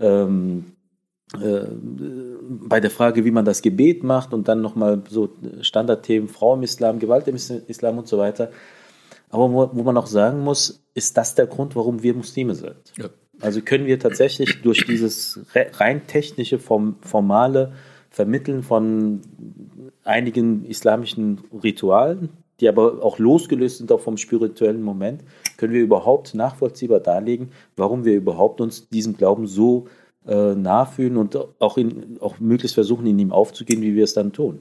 [0.00, 0.64] ähm,
[1.40, 1.66] äh,
[2.40, 6.62] bei der Frage, wie man das Gebet macht und dann nochmal so Standardthemen Frau im
[6.62, 8.50] Islam, Gewalt im Islam und so weiter.
[9.30, 12.92] Aber wo, wo man auch sagen muss, ist das der Grund, warum wir Muslime sind?
[12.96, 13.08] Ja.
[13.40, 17.72] Also können wir tatsächlich durch dieses rein technische, formale
[18.10, 19.22] Vermitteln von
[20.04, 22.28] einigen islamischen Ritualen,
[22.60, 25.24] die aber auch losgelöst sind auch vom spirituellen Moment,
[25.56, 29.88] können wir überhaupt nachvollziehbar darlegen, warum wir überhaupt uns diesem Glauben so
[30.26, 34.32] äh, nachfühlen und auch, in, auch möglichst versuchen, in ihm aufzugehen, wie wir es dann
[34.32, 34.60] tun.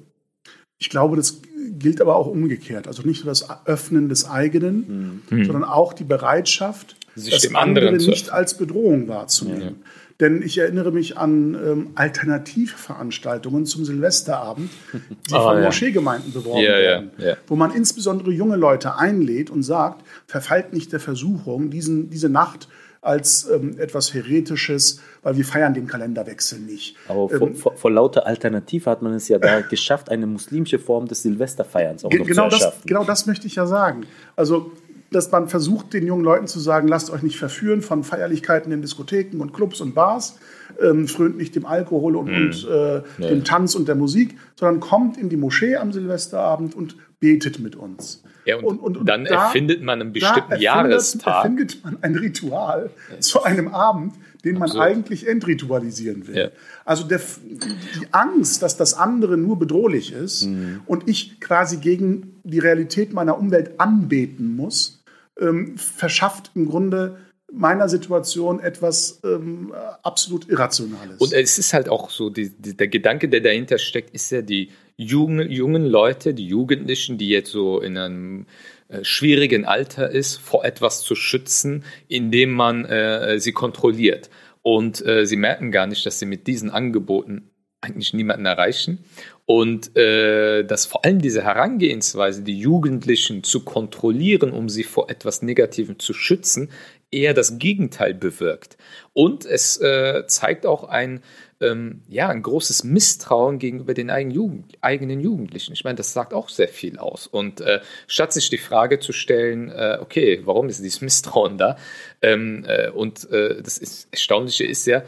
[0.83, 1.39] Ich glaube, das
[1.79, 2.87] gilt aber auch umgekehrt.
[2.87, 5.45] Also nicht nur das Öffnen des eigenen, mhm.
[5.45, 9.61] sondern auch die Bereitschaft, Sich das andere nicht als Bedrohung wahrzunehmen.
[9.61, 9.73] Ja.
[10.19, 14.69] Denn ich erinnere mich an ähm, Alternativveranstaltungen zum Silvesterabend,
[15.29, 15.63] die oh, von ja.
[15.63, 20.91] Moscheegemeinden beworben ja, werden, ja, wo man insbesondere junge Leute einlädt und sagt, verfallt nicht
[20.91, 22.67] der Versuchung, diesen, diese Nacht
[23.03, 26.95] als ähm, etwas Heretisches, weil wir feiern den Kalenderwechsel nicht.
[27.07, 30.79] Aber vor, ähm, vor, vor, lauter Alternative hat man es ja da geschafft, eine muslimische
[30.79, 32.79] Form des Silvesterfeierns auch noch genau zu erschaffen.
[32.79, 34.05] Das, genau das möchte ich ja sagen.
[34.35, 34.71] Also
[35.13, 38.81] dass man versucht, den jungen Leuten zu sagen, lasst euch nicht verführen von Feierlichkeiten in
[38.81, 40.37] Diskotheken und Clubs und Bars,
[40.81, 42.35] ähm, frönt nicht dem Alkohol und, mhm.
[42.35, 43.29] und äh, nee.
[43.29, 47.75] dem Tanz und der Musik, sondern kommt in die Moschee am Silvesterabend und betet mit
[47.75, 48.23] uns.
[48.45, 51.35] Ja, und, und, und dann da, erfindet man einen bestimmten erfindet, Jahrestag.
[51.35, 53.19] erfindet man ein Ritual ja.
[53.19, 54.87] zu einem Abend, den man Absolut.
[54.87, 56.37] eigentlich entritualisieren will.
[56.37, 56.49] Ja.
[56.83, 60.81] Also der, die Angst, dass das andere nur bedrohlich ist mhm.
[60.85, 65.03] und ich quasi gegen die Realität meiner Umwelt anbeten muss,
[65.39, 67.17] ähm, verschafft im Grunde
[67.53, 71.19] meiner Situation etwas ähm, absolut Irrationales.
[71.19, 74.41] Und es ist halt auch so, die, die, der Gedanke, der dahinter steckt, ist ja
[74.41, 78.45] die jungen, jungen Leute, die Jugendlichen, die jetzt so in einem
[78.87, 84.29] äh, schwierigen Alter ist, vor etwas zu schützen, indem man äh, sie kontrolliert.
[84.61, 87.49] Und äh, sie merken gar nicht, dass sie mit diesen Angeboten
[87.81, 89.03] eigentlich niemanden erreichen.
[89.45, 95.41] Und äh, dass vor allem diese Herangehensweise, die Jugendlichen zu kontrollieren, um sie vor etwas
[95.41, 96.69] Negativem zu schützen,
[97.11, 98.77] eher das Gegenteil bewirkt.
[99.11, 101.21] Und es äh, zeigt auch ein,
[101.63, 105.73] ähm, ja, ein großes Misstrauen gegenüber den eigenen, Jugend, eigenen Jugendlichen.
[105.73, 107.27] Ich meine, das sagt auch sehr viel aus.
[107.27, 111.77] Und äh, statt sich die Frage zu stellen, äh, okay, warum ist dieses Misstrauen da?
[112.21, 115.03] Ähm, äh, und äh, das ist, Erstaunliche ist ja,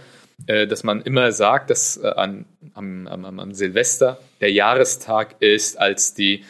[0.47, 6.13] äh, dass man immer sagt, dass an, am, am, am Silvester der Jahrestag ist, als
[6.13, 6.43] die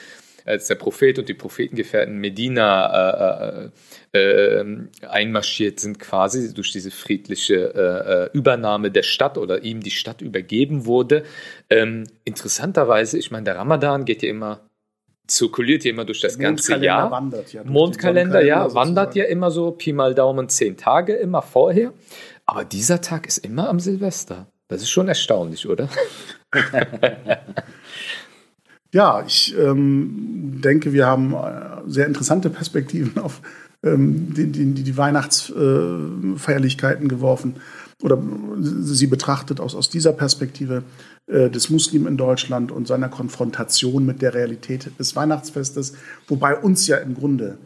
[0.45, 3.71] als der Prophet und die Prophetengefährten Medina
[4.13, 4.65] äh, äh,
[5.07, 10.21] einmarschiert sind, quasi durch diese friedliche äh, äh, Übernahme der Stadt oder ihm die Stadt
[10.21, 11.23] übergeben wurde.
[11.69, 14.61] Ähm, interessanterweise, ich meine, der Ramadan geht ja immer
[15.27, 17.09] zirkuliert ja immer durch das ganze Jahr.
[17.09, 21.93] Wandert ja Mondkalender, ja, wandert ja immer so, Pi mal Daumen, zehn Tage immer vorher.
[22.45, 24.45] Aber dieser Tag ist immer am Silvester.
[24.67, 25.89] Das ist schon erstaunlich, oder?
[28.95, 33.41] ja, ich ähm, denke, wir haben äh, sehr interessante Perspektiven auf
[33.83, 37.57] ähm, die, die, die Weihnachtsfeierlichkeiten äh, geworfen
[38.01, 38.17] oder
[38.61, 40.83] sie betrachtet aus, aus dieser Perspektive
[41.27, 45.95] äh, des Muslim in Deutschland und seiner Konfrontation mit der Realität des Weihnachtsfestes,
[46.29, 47.57] wobei uns ja im Grunde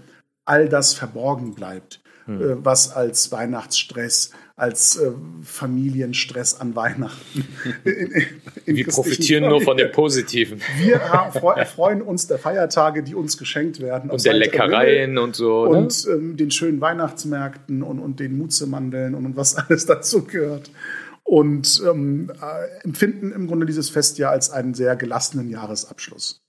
[0.46, 2.42] all das verborgen bleibt, hm.
[2.42, 7.48] äh, was als Weihnachtsstress, als äh, Familienstress an Weihnachten.
[7.86, 8.26] In,
[8.66, 10.60] in wir profitieren nur von dem Positiven.
[10.78, 14.10] Wir erfreuen uns der Feiertage, die uns geschenkt werden.
[14.10, 15.66] Und der Leckereien und so.
[15.66, 15.78] Ne?
[15.78, 20.70] Und ähm, den schönen Weihnachtsmärkten und, und den Mutzemandeln und, und was alles dazu gehört.
[21.24, 26.42] Und ähm, äh, empfinden im Grunde dieses Fest ja als einen sehr gelassenen Jahresabschluss.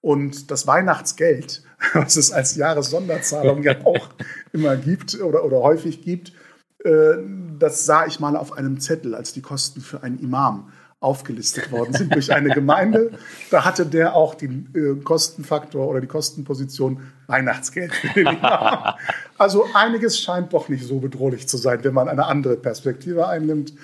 [0.00, 1.62] Und das Weihnachtsgeld,
[1.94, 4.10] was es als Jahressonderzahlung ja auch
[4.52, 6.32] immer gibt oder, oder häufig gibt, äh,
[7.58, 10.70] das sah ich mal auf einem Zettel, als die Kosten für einen Imam
[11.00, 13.12] aufgelistet worden sind durch eine Gemeinde.
[13.50, 17.92] Da hatte der auch den äh, Kostenfaktor oder die Kostenposition Weihnachtsgeld.
[19.38, 23.74] Also einiges scheint doch nicht so bedrohlich zu sein, wenn man eine andere Perspektive einnimmt.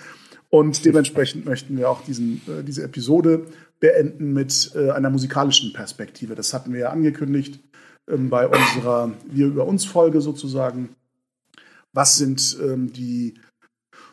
[0.48, 3.46] Und dementsprechend möchten wir auch diesen, äh, diese Episode
[3.80, 6.34] beenden mit äh, einer musikalischen Perspektive.
[6.34, 7.60] Das hatten wir ja angekündigt
[8.08, 10.90] ähm, bei unserer Wir über uns Folge sozusagen
[11.92, 13.34] was sind ähm, die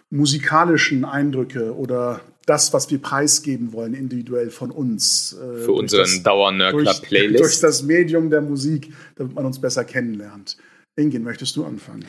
[0.09, 5.34] musikalischen Eindrücke oder das, was wir preisgeben wollen, individuell von uns.
[5.34, 7.39] Äh, Für unseren Dauernörkler-Playlist.
[7.39, 10.57] Durch das Medium der Musik, damit man uns besser kennenlernt.
[10.95, 12.05] Ingin, möchtest du anfangen?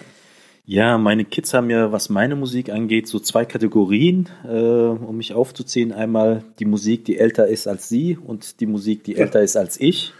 [0.64, 5.34] Ja, meine Kids haben ja, was meine Musik angeht, so zwei Kategorien, äh, um mich
[5.34, 5.92] aufzuziehen.
[5.92, 9.80] Einmal die Musik, die älter ist als sie und die Musik, die älter ist als
[9.80, 10.14] ich.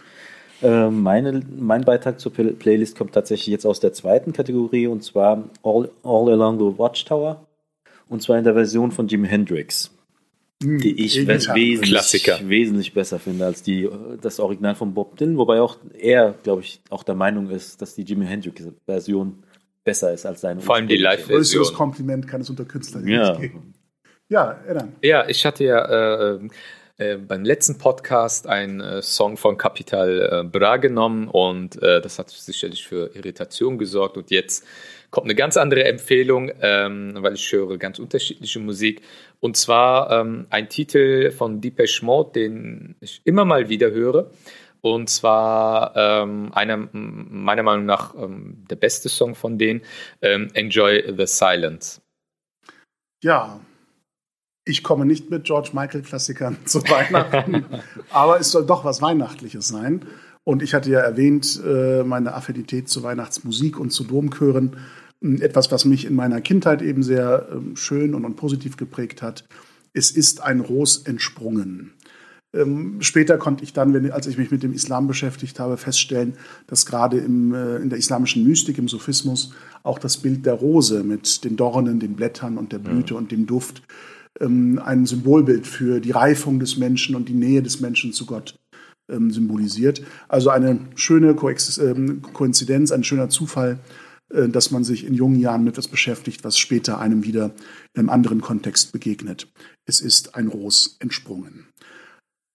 [0.61, 5.03] Äh, meine, mein Beitrag zur Play Playlist kommt tatsächlich jetzt aus der zweiten Kategorie und
[5.03, 7.45] zwar All, All Along the Watchtower
[8.09, 9.91] und zwar in der Version von Jimi Hendrix,
[10.63, 12.37] Hm, die ich wesentlich, Klassiker.
[12.47, 13.89] wesentlich besser finde als die,
[14.21, 17.95] das Original von Bob Dylan, wobei auch er, glaube ich, auch der Meinung ist, dass
[17.95, 19.41] die Jimi Hendrix-Version
[19.83, 20.61] besser ist als seine.
[20.61, 20.97] Vor allem die.
[20.97, 21.37] Live-Version.
[21.39, 23.29] Größeres Kompliment kann es unter Künstlern Ja.
[23.31, 23.73] nicht geben.
[24.29, 24.93] Ja, Edan.
[25.01, 26.39] Ja, ich hatte ja äh,
[27.01, 32.19] äh, beim letzten Podcast einen äh, Song von Capital äh, Bra genommen und äh, das
[32.19, 34.17] hat sicherlich für Irritation gesorgt.
[34.17, 34.65] Und jetzt
[35.09, 39.01] kommt eine ganz andere Empfehlung, ähm, weil ich höre ganz unterschiedliche Musik.
[39.39, 44.29] Und zwar ähm, ein Titel von Depeche Mode, den ich immer mal wieder höre.
[44.81, 49.81] Und zwar ähm, einer, meiner Meinung nach ähm, der beste Song von denen,
[50.21, 51.99] ähm, Enjoy the Silence.
[53.23, 53.59] Ja,
[54.65, 57.65] ich komme nicht mit George Michael Klassikern zu Weihnachten,
[58.11, 60.05] aber es soll doch was Weihnachtliches sein.
[60.43, 64.77] Und ich hatte ja erwähnt, äh, meine Affinität zu Weihnachtsmusik und zu Domchören.
[65.21, 69.45] Ähm, Etwas, was mich in meiner Kindheit eben sehr ähm, schön und, positiv geprägt hat.
[69.93, 71.93] Es ist ein Ros entsprungen.
[72.53, 76.33] Ähm, später konnte ich dann, als ich mich mit dem Islam beschäftigt habe, feststellen,
[76.67, 79.53] dass gerade im, äh, in der islamischen Mystik, im Sophismus,
[79.83, 83.45] auch das Bild der Rose mit den Dornen, den Blättern und der Blüte und dem
[83.45, 83.83] Duft
[84.39, 88.57] ein Symbolbild für die Reifung des Menschen und die Nähe des Menschen zu Gott
[89.09, 90.01] ähm, symbolisiert.
[90.27, 91.35] Also eine schöne
[91.79, 93.79] ähm, Koinzidenz, ein schöner Zufall,
[94.29, 97.51] äh, dass man sich in jungen Jahren mit etwas beschäftigt, was später einem wieder
[97.93, 99.51] in einem anderen Kontext begegnet.
[99.85, 101.67] Es ist ein Ros entsprungen.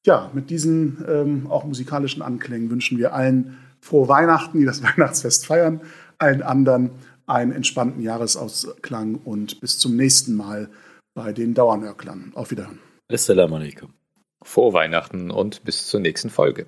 [0.07, 5.47] Ja, mit diesen ähm, auch musikalischen Anklängen wünschen wir allen frohe Weihnachten, die das Weihnachtsfest
[5.47, 5.81] feiern,
[6.19, 6.91] allen anderen
[7.27, 10.71] einen entspannten Jahresausklang und bis zum nächsten Mal
[11.17, 12.33] bei den Dauernörklern.
[12.37, 12.79] Auf Wiederhören.
[13.11, 13.95] Assalamu alaikum.
[14.43, 16.67] Frohe Weihnachten und bis zur nächsten Folge.